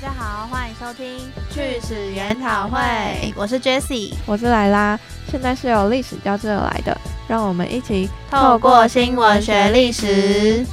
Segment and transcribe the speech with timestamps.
[0.00, 4.98] 家好，欢迎收听趣史研讨会，我是 Jessie，我是莱拉。
[5.28, 10.64] 现在是由历史交织而来的，让我们一起透过新闻学历史。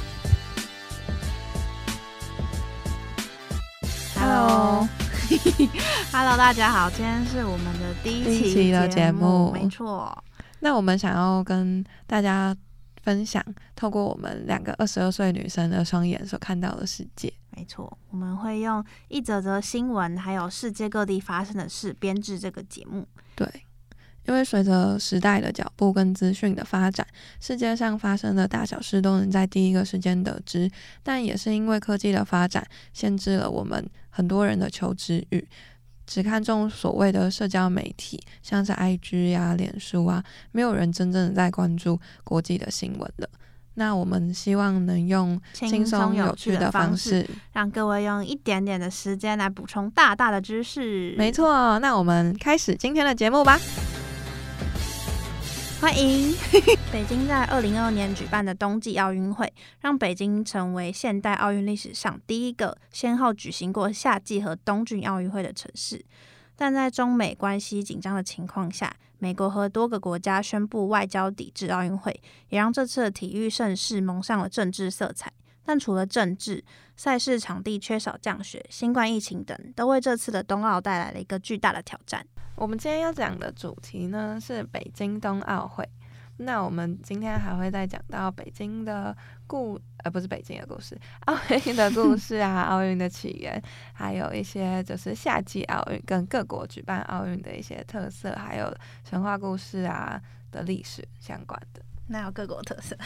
[4.18, 4.78] Hello，Hello，
[6.40, 10.24] 大家好，今天是我们的第一期的节目，没错。
[10.60, 12.56] 那我们想要跟大家。
[13.04, 13.42] 分享
[13.74, 17.32] 透过我们两个二十二岁女生的双眼所看到的世界。
[17.58, 23.04] 没错，我们会用一则则新闻，还有世界各地发生的事编制这个节目。
[23.34, 23.48] 对，
[24.26, 27.04] 因为随着时代的脚步跟资讯的发展，
[27.40, 30.70] 世界上发生的大小事都能在第一个时间得知。
[31.02, 35.48] 但也是因为科技的发展，限制了我们很多人的求知欲。
[36.06, 40.22] 只看重所谓的社交媒体，像是 IG 呀、脸书啊，
[40.52, 43.28] 没有人真正的在关注国际的新闻了。
[43.78, 51.14] 那我们希望能用轻松有趣的方式，让各位用一点点的时间来补充大大的知识。
[51.16, 53.56] 没错，那我们开始今天的节目吧。
[55.80, 56.34] 欢迎！
[56.90, 59.48] 北京在二零二二年举办的冬季奥运会，
[59.80, 66.04] 让北京成为现代奥运历史上第一个先后举行过夏季和冬季奥运会的城市。
[66.60, 75.32] 但在中美关系紧张的情况下，美国和多个国家宣布外交抵制奥运会，也让这次的体育盛事蒙上了政治色彩。
[75.64, 76.64] 但除了政治，
[76.96, 82.26] 赛事场地缺少降雪、新冠疫情等，都为这次的冬奥带来了一个巨大的挑战。
[82.56, 85.88] 我们今天要讲的主题呢是北京冬奥会。
[86.38, 89.16] 那我们今天还会再讲到北京的
[89.48, 90.96] 故，呃，不是北京的故事，
[91.26, 93.60] 奥运的故事啊，奥运的起源，
[93.92, 100.20] 还有一些就是夏季奥运跟各国举办奥运的一些特色，还有神话故事啊
[100.52, 101.82] 的历史相关的。
[102.10, 102.96] 那有各国特色。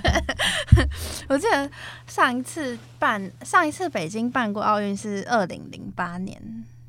[1.28, 1.68] 我记得
[2.06, 6.40] 上一次办，上一次北京办过奥运是二零零八年。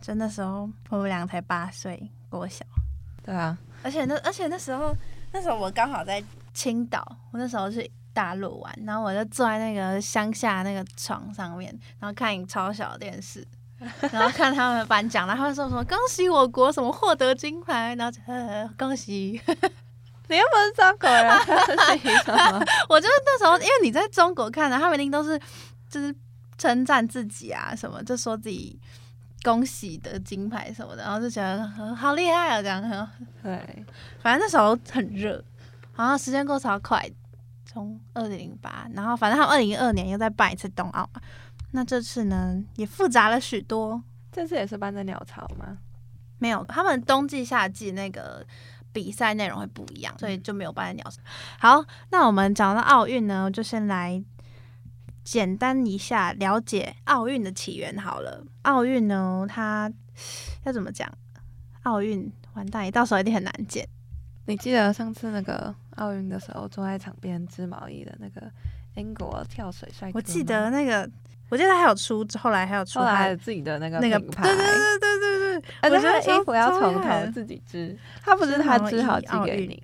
[0.01, 2.65] 就那时候，我们两个才八岁，我小。
[3.23, 4.95] 对啊，而且那而且那时候，
[5.31, 13.45] 那时候我刚好在青岛，我那时候去大陆玩，然后我就坐在那个乡下那个床上面，然后看超小的电视，
[14.11, 19.41] 然后看他们颁奖，然后说什么恭喜我国什么获得金牌，然后呃恭喜，
[20.29, 21.29] 你又不是中国人？
[22.89, 25.39] 我就是那时候，因为你在中国看的，他们一定都是
[25.89, 26.13] 就是
[26.57, 28.79] 称赞自己啊，什么就说自己。
[29.43, 33.09] 恭喜得金牌什么的，然后就觉得好厉害啊，这样。
[33.41, 33.83] 对，
[34.21, 35.43] 反正那时候很热，
[35.95, 37.09] 然后时间过超快，
[37.71, 41.21] 从二零零八，然后反正他们二零一二年又再办一次冬奥嘛。
[41.71, 44.03] 那这次呢，也复杂了许多。
[44.31, 45.77] 这次也是办在鸟巢吗？
[46.39, 48.45] 没有，他们冬季、夏季那个
[48.91, 51.21] 比赛内容会不一样，所以就没有办在鸟巢。
[51.59, 54.21] 好，那我们讲到奥运呢，就先来。
[55.23, 58.43] 简单一下了解奥运的起源好了。
[58.63, 59.89] 奥运呢，它
[60.63, 61.07] 要怎么讲？
[61.83, 63.87] 奥运完蛋，到时候一定很难剪。
[64.47, 68.49] 你记得上次那个奥运的时候，坐在场边织毛衣的那个
[68.95, 70.17] 英国跳水帅哥？
[70.17, 71.09] 我记得那个，
[71.49, 74.43] 我记得他还有出，后来还有出他自己的那个那个牌。
[74.43, 75.69] 对对对对对对。
[75.81, 79.81] 而且他的衣服要从头自己织，他不是他织好寄给你。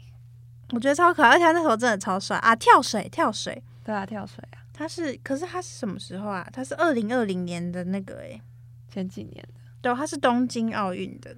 [0.71, 2.55] 我觉得超可爱，而且他那时候真的超帅啊！
[2.55, 3.63] 跳水，跳水。
[3.83, 4.59] 对啊，跳水啊。
[4.73, 6.47] 他是，可是他是什么时候啊？
[6.51, 8.41] 他是二零二零年的那个诶，
[8.89, 9.61] 前几年的。
[9.81, 11.35] 对，他是东京奥运的。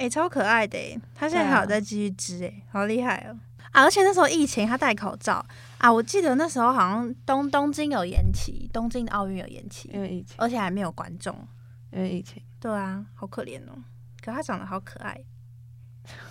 [0.00, 3.36] 哎，超可爱的诶，他现在还有在继续织诶，好厉害哦！
[3.70, 5.44] 啊，而且那时候疫情，他戴口罩
[5.76, 5.92] 啊。
[5.92, 11.46] 我记得那时候好像东东京有延期，东京的奥运有延期，因为疫情，而且还没有观众，
[11.92, 12.42] 因为疫情。
[12.58, 13.76] 对啊，好可怜哦。
[14.24, 15.20] 可他长得好可爱。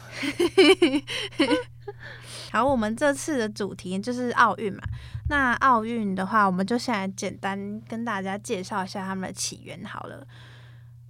[2.51, 4.81] 好，我们这次的主题就是奥运嘛。
[5.29, 10.25] 那奥运的话，我们就先来简单跟大家介绍一下他们的起源好了。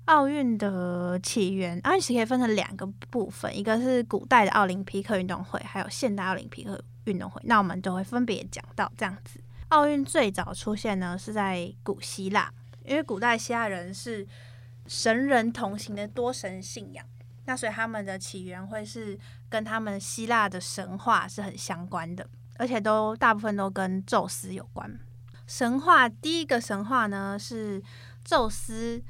[0.09, 7.39] 奥运的起源，奥运其实可以分成两个部分，一个是古代的奥林匹克运动会，还有现代奥林匹克运动会。
[7.45, 9.39] 那我们就会分别讲到这样子。
[9.67, 12.51] 奥运最早出现呢是在古希腊，
[12.83, 14.27] 因为古代希腊人是
[14.87, 17.05] 神人同行的多神信仰。
[17.45, 19.17] 那所以他们的起源会是
[19.47, 22.27] 跟他们希腊的神话是很相关的，
[22.57, 24.99] 而且都大部分都跟宙斯有关。
[25.45, 27.79] 神话第一个神话呢是
[28.25, 29.03] 宙斯，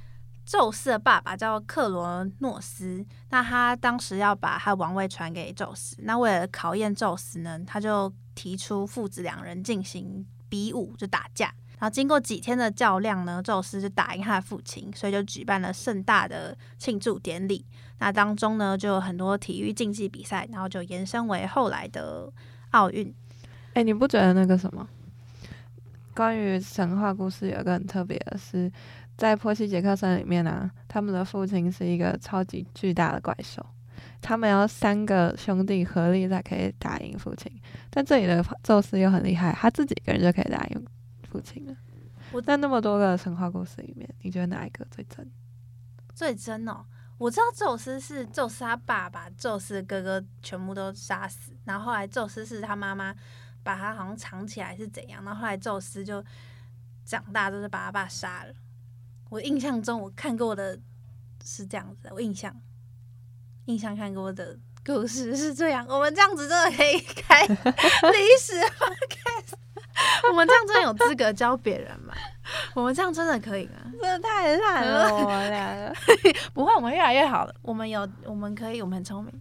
[0.50, 11.54] 宙斯的爸爸叫克罗诺斯，那他当时要把他王位传给宙斯，那为了考验宙斯呢，他就提出父子两人进行比武，就打架。
[11.78, 17.64] 然后经过几天的较量呢，宙斯就打赢他的父亲，所以就举办了盛大的庆祝典礼。
[18.00, 22.28] 那当中呢，就有很多体育竞技比赛，然后就延伸为后来的
[22.72, 23.14] 奥运。
[23.76, 24.90] 哎，你不觉得那个什么
[26.16, 28.70] 关于神话故事有一个很特别的是，
[29.20, 33.62] 在波西杰克森里面呢，他们的父亲是一个超级巨大的怪兽，
[34.22, 37.52] 他们要三个兄弟合力才可以打赢父亲。
[37.90, 40.86] 但这里的宙斯又很厉害，他自己一个人就可以打赢
[41.30, 41.76] 父亲了。
[42.32, 45.30] 我在那么多个神话故事里面，你觉得哪一个最真？
[46.16, 46.86] 最真哦，
[47.18, 53.14] 我知道宙斯是宙斯他爸把宙斯哥哥全部都杀死，然后后来宙斯是他妈妈
[53.64, 56.24] 把他好像藏起来是怎样，然后后来宙斯就
[57.04, 58.54] 长大就是把他爸杀了。
[59.30, 60.78] 我印象中我看过的
[61.46, 62.54] 是这样子，我印象
[63.66, 65.86] 印象看过的故事是这样。
[65.88, 67.58] 我们这样子真的可以开历
[68.40, 69.54] 史 podcast，
[70.30, 72.14] 我们这样真的有资格教别人吗？
[72.74, 73.74] 我们这样真的可以吗？
[74.02, 75.96] 真的太烂了，我们两个
[76.54, 77.54] 不会，我们越来越好了。
[77.62, 79.40] 我们有，我们可以，我们很聪明。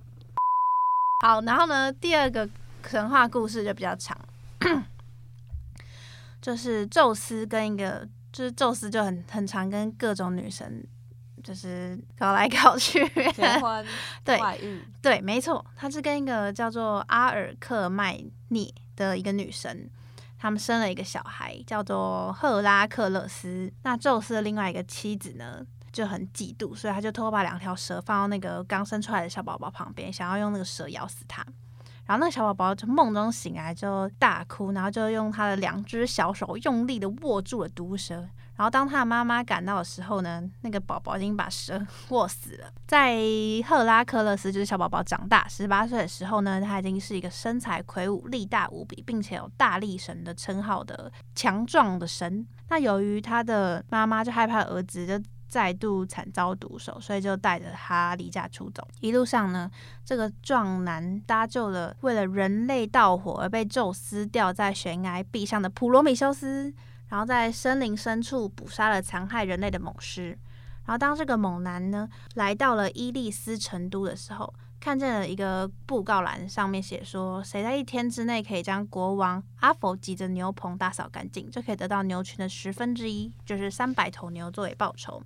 [1.25, 2.47] 好，然后呢，第二个
[2.87, 4.15] 神话故事就比较长，
[6.43, 8.07] 就是宙斯跟一个，
[8.39, 10.87] 就是宙斯就很很常跟各种女神
[11.43, 13.85] 就是搞来搞去，结婚、
[14.23, 19.91] 对外遇，对，没错，他是跟一个叫做阿尔克麦涅的一个女神。
[20.39, 23.73] 他们生了一个小孩，叫做赫拉克勒斯。
[23.83, 31.45] 那宙斯的另外一个妻子呢，就很嫉妒，所以他就偷偷把两条蛇放到那个刚生出来的小宝宝旁边，想要用那个蛇咬死他。
[32.09, 38.27] 然后那个小宝宝就梦中醒来就大哭，然后就用他的两只小手用力的握住了毒蛇。
[38.57, 42.73] 然后当他的妈妈赶到的时候呢，那个宝宝已经把蛇 握死了。
[42.87, 43.17] 在
[43.69, 52.45] 赫拉克勒斯就是小宝宝长大十八岁的时候呢，他已经是一个身材魁梧、力大无比，并且有大力神的称号的强壮的神。
[52.71, 58.87] 那由于他的妈妈就害怕儿子就再度惨遭毒手，所以就带着他离家出走。
[59.01, 59.71] 一路上呢，
[60.05, 66.73] 这个壮男搭救了为了人类盗火而被宙斯吊在悬崖壁上的普罗米修斯。
[67.09, 70.39] 然后在森林深处捕杀了残害人类的猛狮。
[70.85, 85.23] 然后当这个猛男呢来到了伊利斯成都的时候，看见了一个布告栏，上面写说，谁在一天之内可以将国王阿佛吉的牛棚打扫干净，就可以得到牛群的十分之一，就是三百头牛作为报酬。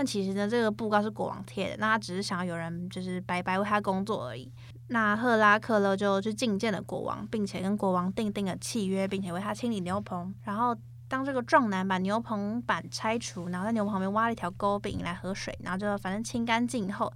[0.00, 4.50] 但其实呢，这个布告是国王贴的，那他只是想要有人就是白白为他工作而已。
[4.86, 10.74] 那赫拉克勒就去觐见了国王，并且跟国王订定了契约，并且为他清理牛棚，然后。
[11.06, 17.12] 当这个壮男把牛棚板拆除，然后在牛棚旁边挖了一条沟，并引来河水，然后就反正清干净后，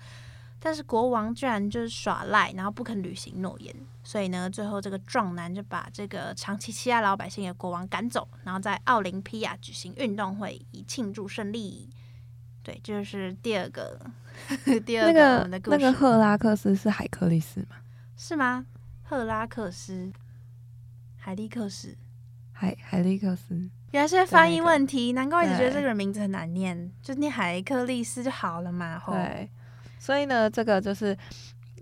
[0.59, 3.73] 但是国王居然就是耍赖，然后不肯履行诺言，
[4.03, 11.89] 所以呢，最后这个壮男就把这个长期欺压老百姓的国王赶走，然后在奥林匹亚举行运动会以庆祝胜利。
[12.65, 14.01] 对，就是第二个，
[14.85, 15.77] 第二个我们的故事。
[15.77, 17.77] 那个赫拉克斯是海克力斯吗？
[18.17, 18.65] 是吗？
[19.03, 20.11] 赫拉克斯，
[21.17, 21.95] 海利克斯，
[22.53, 23.69] 海海利克斯。
[23.93, 29.01] 原来是发音问题，难怪一直觉得这个人名字很难念，就念海克利斯就好了嘛。
[29.07, 29.49] 对，
[30.01, 31.17] 所以呢，这个就是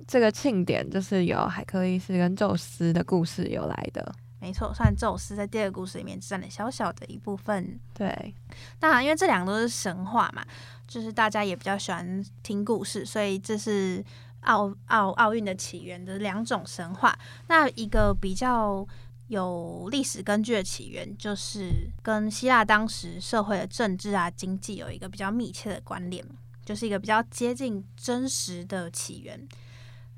[0.06, 4.14] 这个庆典，就是由海克利斯跟宙斯的故事由来的。
[4.42, 7.78] 没错，算宙斯在第二个故事里面占了小小的一部分。
[7.94, 8.34] 对，
[8.78, 10.44] 当然，因为这两个都是神话嘛，
[10.86, 14.04] 就是大家也比较喜欢听故事，所以这是
[14.40, 17.16] 奥奥奥运的起源的两种神话。
[17.46, 18.86] 那一个比较。
[19.28, 26.22] 有历史根据的起源，就是跟希腊当时社会的政治啊、经济有一个比较密切的关联，
[26.66, 29.48] 就是一个比较接近真实的起源。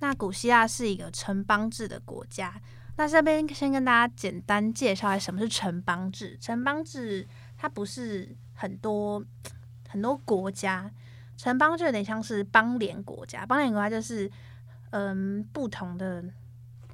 [0.01, 2.61] 那古希腊是一个城邦制的国家。
[2.97, 6.37] 那这边先跟大家简单介绍一下什么是城邦制。
[6.41, 9.25] 城邦制它不是很多
[9.89, 10.91] 很多国家，
[11.37, 13.45] 城邦就有点像是邦联国家。
[13.45, 14.31] 邦联国家就是
[14.91, 16.25] 嗯不同的。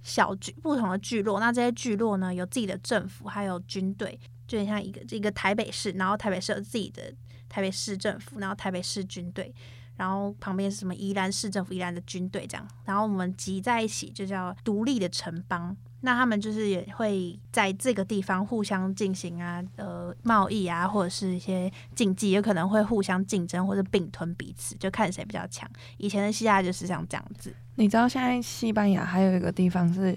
[0.03, 7.13] 小聚不同的聚落，那这些聚落呢，有自己的政府，还有军队，就很像一个一个台北市，然后台北市有自己的
[7.51, 9.55] 台北市政府，然后台北市军队，
[10.01, 15.77] 然后旁边是什么宜兰市政府、宜兰的军队这样，然后我们集在一起就叫独立的城邦。
[16.01, 25.69] 那他们就是也会在这个地方互相进行啊，呃，贸易啊，或者是一些竞技，有可能会互相竞争或者并吞彼此，就看谁比较强。
[25.99, 27.55] 以前的希腊就是像这样子。
[27.75, 30.17] 你知道现在西班牙还有一个地方是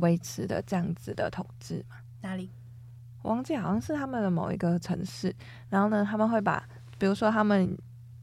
[0.00, 1.96] 维持的这样子的统治吗？
[2.20, 2.50] 哪里？
[3.22, 5.34] 我忘记，好像是他们的某一个城市。
[5.70, 6.62] 然后呢，他们会把，
[6.98, 7.74] 比如说他们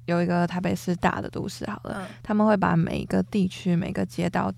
[0.05, 4.53] 有一个台北市大的都市，好了，他们会把每一个地区每个街道。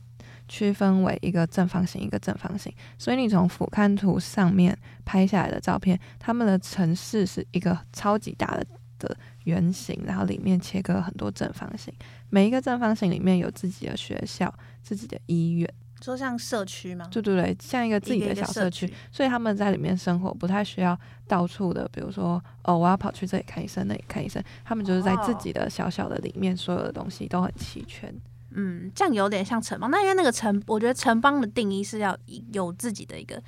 [0.45, 8.67] 区分为一个正方形，一个正方形，所以你从俯瞰图上面拍下来的照片，他们的城市是一个超级大的
[8.99, 11.91] 的圆形，然后里面切割很多正方形，
[12.29, 15.73] 每一个正方形里面有自己的学校、自己的医院。
[16.03, 17.07] 说像社区吗？
[17.09, 28.13] 对对对，像一个自己的小社区，所以他们在里面生活不太需要到处的，比如说哦，我要跑去这里看医生，那里看医生，他们就是在自己的小小的里面，所有的东西都很齐全。
[28.51, 32.15] 嗯，这样有点像城邦，那因为那个城，我觉得城邦的定义是要
[32.51, 33.41] 有自己的一个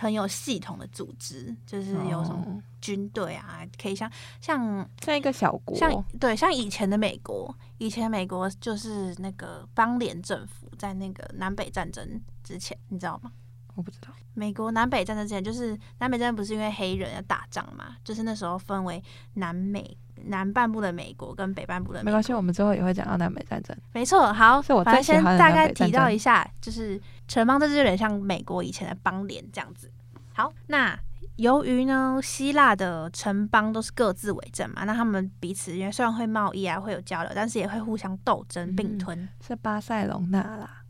[0.00, 13.30] 很有系统的组织，就是有什么军队啊，可以像像像一个小国，像对，像以前的美国，以前美国就是那个邦联政府，在那个南北战争之前，你知道吗？
[13.74, 19.04] 我不知道，美国南北战争之前，就是南北战争不是因为黑人要打仗嘛，就是那时候分为
[19.34, 19.98] 南美。
[20.26, 23.76] 南半部的美国跟北半部的没关系，我们之后也会讲到南北战争。
[23.92, 29.90] 没错，好，是我反正先大概提到一下，就是城邦，这就有点像美国以前的邦联这样子。
[30.32, 30.98] 好，那
[31.36, 39.28] 由于呢，希腊的城邦都是各自为政嘛，那他们彼此因为虽然会贸易啊，会有交流，但是也会互相斗争并吞。
[39.46, 40.82] 是巴塞隆纳啦，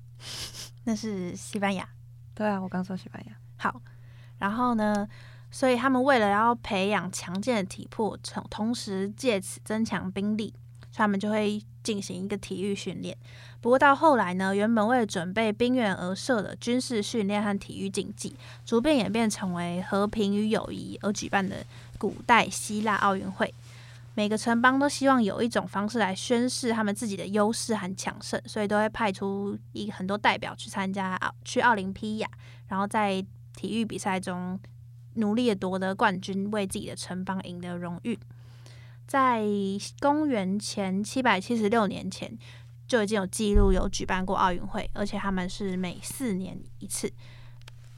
[0.85, 1.89] 那是西班牙。
[2.35, 3.33] 对啊，我刚说西班牙。
[3.57, 3.81] 好，
[4.39, 5.07] 然后呢？
[5.51, 10.55] 所以他们为了要培养强健的体魄，同同时借此增强兵力，
[10.95, 13.17] 他们就会进行一个体育训练。
[13.61, 21.57] 不过到后来呢，原本为了准备兵员而设的军事训练和体育竞技，逐渐演变成为和平与友谊而举办的
[21.99, 23.53] 古代希腊奥运会。
[24.15, 32.29] 每个城邦都希望有一种方式来宣示他们自己的优势和强盛，所以都会派出一很多代表去参加奥去奥林匹亚，
[32.69, 33.25] 然后在
[33.57, 34.59] 体育比赛中。
[35.21, 38.19] 努力的夺得冠军，为自己的城邦赢得荣誉。
[39.07, 39.45] 在
[40.01, 42.37] 公元前七百七十六年前，
[42.89, 47.13] 就已经有记录有举办过奥运会，而且他们是每四年一次。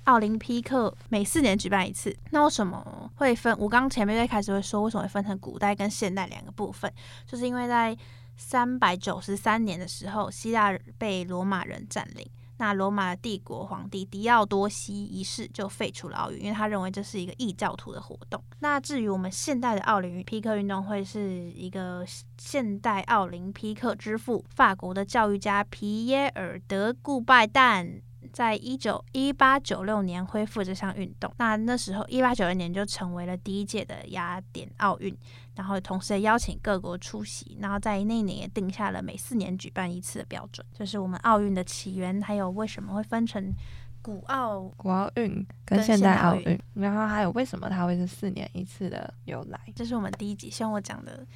[0.05, 3.57] 奥林匹克每四年举办一次，那为什么会分？
[3.59, 6.93] 我刚前面最开始会说，为什么会分成古代跟现代两个部分？
[7.25, 7.97] 就是因为在
[8.37, 12.29] 三百九十三年的时候，希腊被罗马人占领。
[12.63, 18.41] 那罗马帝国皇帝狄奥多西一世就废除了奥运，因为他认为这是一个异教徒的活动。
[18.61, 22.07] 那至于我们现代的奥林匹克运动会，是一个
[22.39, 28.01] 现代奥林匹克之父法国的教育家皮耶尔德顾拜旦。
[28.33, 35.17] 在一九一八九六年恢复这项运动，那那时候一八九六年就成为了第一届的雅典奥运，
[35.55, 43.53] 然后同时也邀请各国出席，然后在那一年也定下了每四年举办一次的标准，就是我们奥运的起源，还有为什么会分成
[44.01, 51.27] 古奥古奥运跟现代奥运，然后还有为什么它会是四年一次的由来，这是我们第一集希望我讲的。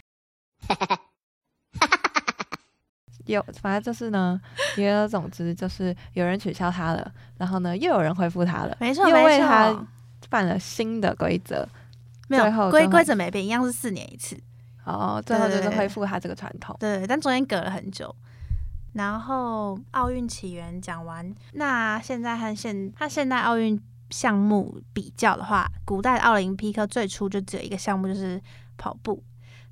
[3.26, 4.40] 有，反正就是呢，
[4.76, 9.86] 言而总之就是有人取消他了，然后呢又有人恢复他了，没错，因为他
[10.30, 11.68] 犯了新的规则，
[12.28, 14.36] 没有规规则没变，一样是四年一次。
[14.84, 16.76] 哦，最后就是恢复他这个传统。
[16.78, 18.14] 对，但中间隔了很久。
[18.92, 23.78] 然后奥运起源讲完，那现在和现和现代奥运
[24.10, 28.40] 项目比较的话，古代奥林匹克最初就只有一个项目，就是
[28.78, 29.22] 跑步。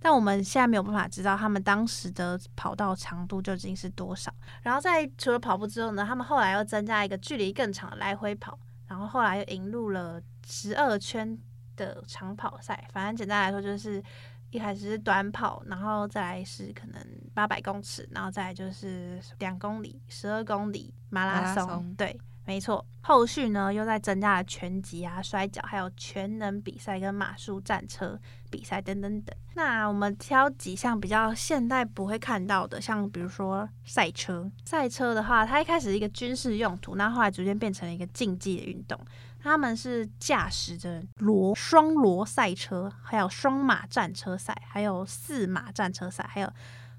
[0.05, 4.31] 但我们现在没有办法知道他们当时的跑道长度究竟是多少。
[4.61, 11.39] 然后在除了跑步之后呢，他们后来又增加一个距离更长的来回跑，然后后来又引入了十二圈
[11.75, 12.87] 的长跑赛。
[12.93, 14.05] 反正简单来说，就是
[14.51, 21.95] 一开始是短跑，然后再来是可能八百公尺，然后再来就是两公里、十二公里马拉松。
[21.95, 22.21] 对。
[22.47, 28.21] 没错，后续呢又在增加了拳击啊、摔跤，还有全能比赛跟马术战车
[28.51, 29.35] 比赛等等等。
[29.55, 34.51] 那我们挑几项比较现代不会看到的，像比如说赛车。
[34.65, 38.99] 赛车的话，它一开始是一个军事用途，那后来逐渐变成了一个竞技的运动。
[39.41, 46.51] 他们是驾驶着罗双罗赛车，还有双马战车赛，还有四马战车赛，还有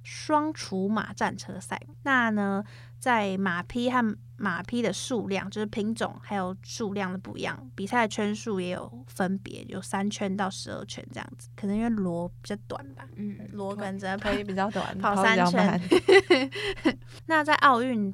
[0.04, 1.82] 双除马战车赛。
[2.04, 2.64] 那呢，
[3.00, 11.50] 在马匹和马匹的数量就是品种还有数量的不一样，比赛的圈数也有分别，有三圈到十二圈这样子。
[11.56, 15.82] 可能因为螺比较短吧，嗯，螺可能只能可以比较短，跑三圈。
[17.28, 18.14] 那在奥运。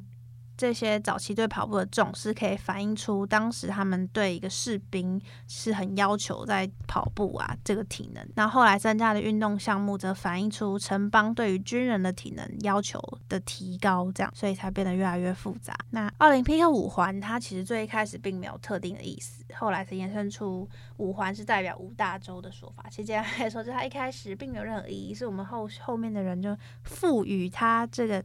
[0.62, 8.24] 这些早期对跑步的重视，可以反映出当时他们对一个士兵是很要求在跑步啊这个体能。
[8.36, 15.76] 那后来增加的运动项目，则反映出城邦对于军人的体能要求的提高，这样所以才变得越来越复杂。
[15.90, 22.84] 那奥林匹克五环，它其实最一开始并没有特定的意思，后来才延伸出五环是代表五大洲的说法。
[22.88, 28.24] 其实简单来说，就它一开始并没有任何意义，是我们后后面的人就赋予它这个。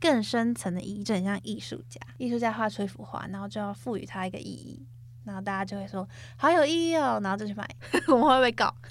[0.00, 2.00] 更深层的意义，就很像艺术家。
[2.18, 4.86] 艺术家画出一幅画，然后就要赋予它一个意义，
[5.24, 7.68] 然后大家就会说好有意义哦，然后就去买。
[8.08, 8.74] 我们会不会搞？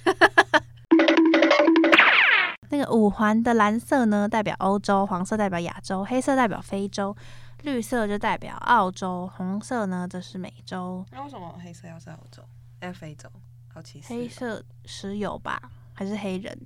[2.68, 7.14] 那个五环的蓝色呢，代表欧洲；黄色代表亚洲；黑色代表非洲；
[7.62, 11.06] 绿色就代表澳洲，红色呢则是美洲。
[11.12, 12.42] 那为什么黑色要在欧洲？
[12.80, 13.30] 哎，非洲，
[13.72, 14.02] 好奇。
[14.04, 15.62] 黑色石油吧，
[15.94, 16.58] 还是黑人？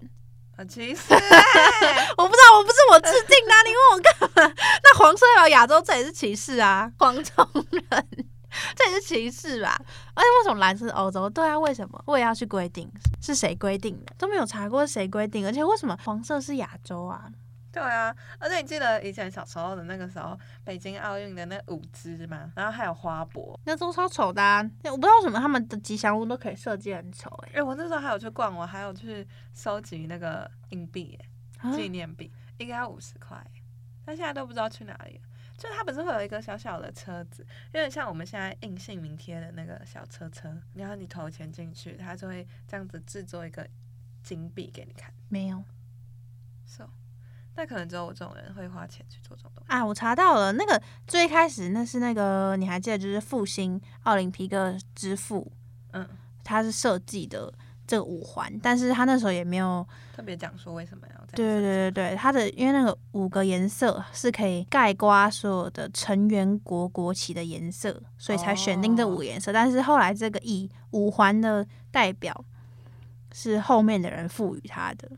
[0.67, 1.03] 歧视。
[2.17, 4.55] 我不知道，我不是我制定的，你问我干嘛？
[4.83, 8.07] 那黄色代表亚洲，这也是歧视啊， 黄种人，
[8.77, 9.81] 这也是歧视吧？
[10.15, 11.29] 而且为什么蓝色是欧洲？
[11.31, 12.03] 对啊，为什么？
[12.07, 12.91] 我也要去规定，
[13.23, 14.13] 是谁规定的？
[14.19, 17.25] 都没有查过谁规定，而且为什么黄色是亚洲啊？
[17.73, 22.53] 对啊，而且你记得以前小时候的那个时候，北京奥运的那五只吗？
[22.57, 24.43] 然后还有花博，那都超丑的。
[24.43, 24.61] 啊。
[24.85, 27.53] 我不知道为什么他们的吉祥物都可以设计很丑哎。
[27.55, 31.17] 哎，我那时候还有去逛，我还有去收集那个硬币
[31.75, 33.41] 纪念币，应该要五十块，
[34.05, 35.23] 但现在都不知道去哪里了。
[35.57, 43.69] 就它本身会有一个小小的车子，有点像我们现在印姓名贴的那个小车车，然后你投钱进去，它就会这样子制作一个
[44.23, 45.13] 金币给你看。
[45.29, 45.63] 没有
[46.65, 46.89] ，so。
[47.57, 49.85] 那可能只有我这种人会花钱去做这种东西啊！
[49.85, 55.51] 我查到了，那个最开始那是那个你还记得，就是复兴奥林匹克之父，
[55.93, 56.09] 嗯，
[56.43, 57.53] 他是设计的
[57.87, 69.53] 这个五环，但是他那时候也没有特别讲说为什么要对对对对对，他的因为那个五个颜色是可以盖刮所有的成员国国旗的颜色，所以才选定这五颜色。
[69.53, 72.45] 但是后来这个以五环的代表
[73.33, 75.11] 是后面的人赋予他的。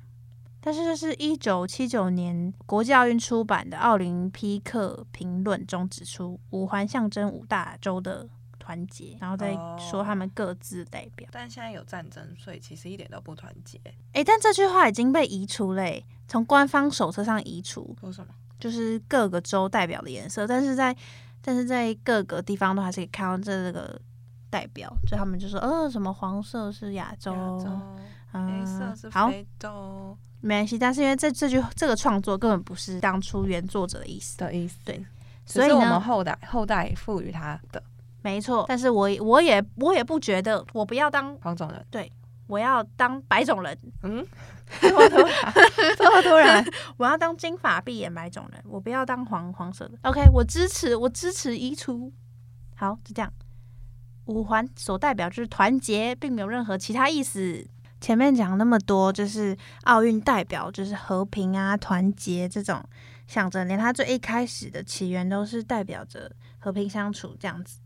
[0.64, 8.28] 但是这是一九七九年国际奥运出版的《奥林匹克评论》中指出，五环象征五大洲的
[8.61, 11.28] 团结，然后再说他们各自代表。
[11.33, 13.81] 但现在有战争，所以其实一点都不团结。
[14.12, 17.97] 哎，但这句话已经被移除嘞，从官方手册上移除。
[18.00, 18.33] 说什么？
[18.61, 20.97] 就是各个州代表的颜色，但是在
[21.42, 24.00] 但是在各个地方都还是可以看到这个
[24.49, 27.35] 代表，就他们就说，呃，什么黄色是亚洲，
[28.31, 30.16] 黑色是非洲。
[30.42, 35.02] 没关系，但是因为这这句这个创作根本不是当初原作者的意思的意思，对，
[35.46, 37.82] 所以我们后代后代赋予他的，
[38.22, 38.64] 没错。
[38.68, 42.11] 但是我我也我也不觉得我不要当黄种人，对，
[42.49, 43.78] 我要当白种人。
[44.02, 44.26] 嗯，
[44.80, 45.54] 这么突然，
[45.96, 46.64] 这么突然，
[46.99, 49.96] 我要当金发碧眼白种人，我不要当黄黄色的。
[50.02, 52.12] OK，我支持，我支持移除。
[52.74, 53.33] 好，就这样。
[54.26, 57.64] 五环所代表就是团结，并没有任何其他意思。
[58.03, 62.85] 前面讲那么多，就是奥运代表就是和平啊、团结这种
[63.29, 67.79] 想着，连它最一开始的起源都是代表着和平相处这样子。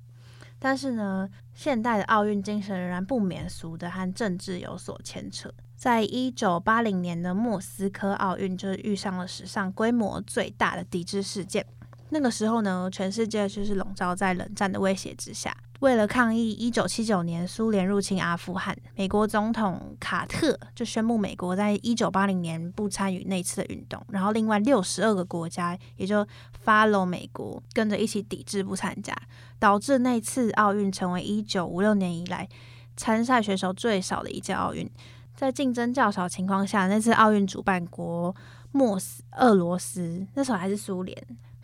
[0.59, 5.53] 但是呢，现代的奥运精神仍然不免俗的和政治有所牵扯。
[5.77, 11.65] 在一九八零年的莫斯科奥运，就是遇上了史上规模最大的抵制事件。
[12.09, 15.55] 那个时候呢，全世界就是笼罩在冷战的威胁之下。
[15.81, 24.03] 为了抗议一九七九年苏联入侵阿富汗，美国总统卡特就宣布美国在一九八零年不参与那次的运动。
[24.09, 26.27] 然后另外六十二个国家也就
[26.65, 29.15] follow 美国，跟着一起抵制不参加，
[29.59, 32.49] 导致那次奥运成为一九五六年以来
[32.97, 34.91] 参赛选手最少的一届奥运。
[35.35, 38.35] 在竞争较少情况下，那次奥运主办国
[38.73, 41.15] 莫斯俄罗斯那时候还是苏联。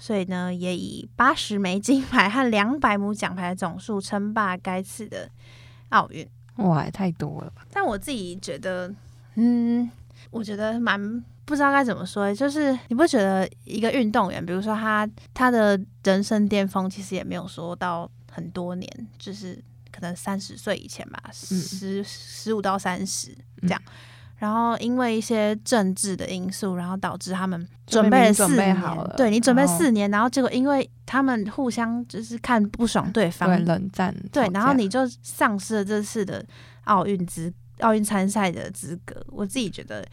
[0.02, 5.30] 所以呢，也以八十枚金牌和两百枚奖牌的总数称霸该次的
[5.90, 6.28] 奥运。
[6.56, 7.64] 哇，也太多了吧！
[7.70, 8.92] 但我自己觉得，
[9.36, 9.88] 嗯，
[10.32, 11.00] 我觉得蛮
[11.44, 12.34] 不知道该怎么说。
[12.34, 19.56] 就是你不觉得一个运动员，比如说他他的人生巅峰，其实也没有说到很多年，就是
[19.92, 23.80] 可能三十岁以前吧，十十五到三十这样。
[24.42, 28.76] 然后因为一些政治的因素，然后导致他们准备了四年，
[29.16, 36.44] 对你准备四年，然后结果因为他们互相就是看不爽对方，对冷战，对，然后你就丧失了这次的
[36.86, 39.24] 奥运资奥运参赛的资格。
[39.28, 40.04] 我自己觉得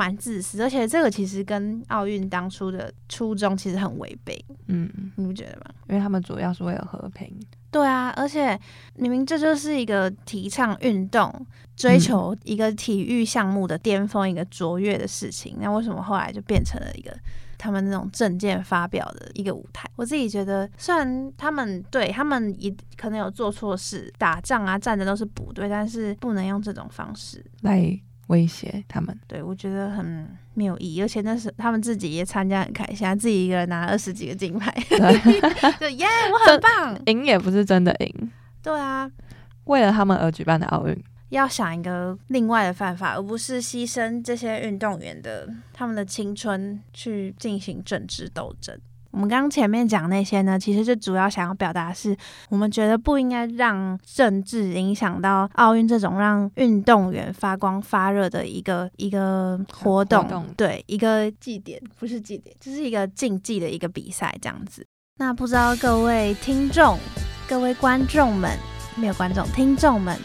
[0.00, 4.42] 蛮自私，而且这个其实跟奥运当初的初衷其实很违背。
[4.66, 5.66] 嗯，你不觉得吗？
[5.90, 7.30] 因为他们主要是为了和平。
[7.70, 8.58] 对啊，而且
[8.94, 11.30] 明明这就是一个提倡运动、
[11.76, 17.14] 追求一个体育项目的巅峰、一个卓越的事情，那为什么后来就变成了一个
[17.58, 19.86] 他们那种证件发表的一个舞台？
[19.96, 28.00] 我自己觉得，虽然他们对他们也可能有做错事，打仗啊、战争都是不对，但是不能用这种方式来。
[28.30, 34.72] 威胁他们，对我觉得很没有意义，而且那是他们自己也参加很开心，自己一个人拿二十几个金牌
[35.78, 38.30] 就，耶，我很棒，赢也不是真的赢，
[38.62, 39.10] 对啊，
[39.64, 40.96] 为了他们而举办的奥运，
[41.30, 48.78] 要想一个另外的办法，而不是牺牲这些运动员的他们的青春去进行政治斗争。
[49.10, 52.16] 我们刚刚前面讲那些呢，其实就主要想要表达是，
[52.48, 64.86] 我们觉得不应该让政治影响到奥运这种让运动员发光发热的一个一个活动，对，一个祭典不是祭典，就是一个竞技的一个比赛这样子。
[65.18, 66.98] 那不知道各位听众、
[67.48, 68.56] 各位观众们，
[68.96, 70.16] 没有观众，听众们，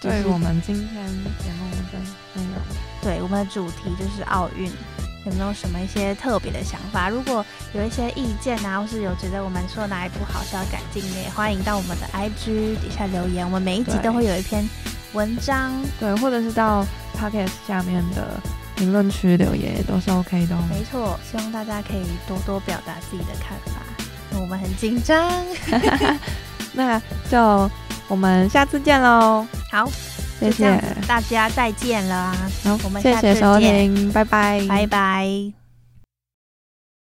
[0.00, 1.06] 对我们今天
[1.38, 1.98] 节目的
[2.34, 2.62] 内容，
[3.02, 4.70] 对我们的主题就是奥运，
[5.24, 7.08] 有没有什么一些特别的想法？
[7.08, 14.68] 如果有一些意见啊，或是有觉得我们说哪一部好需要改进的，也欢迎到我们的 IG 底下留言，我们每一集都会有一篇
[15.12, 16.86] 文章，对，或者是到
[17.18, 18.40] Podcast 下面的
[18.76, 20.56] 评论区留言，也都是 OK 的。
[20.68, 23.80] 没错，希望大家可以多多表达自己的看法。
[24.38, 25.32] 我们很紧张，
[26.74, 27.70] 那就
[28.08, 29.46] 我们下次见喽。
[29.70, 29.88] 好，
[30.50, 32.34] 谢谢大家，再见了。
[32.64, 35.63] 好，我们谢谢收听，拜拜，拜拜。